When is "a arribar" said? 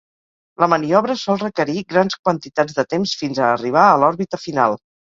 3.47-3.89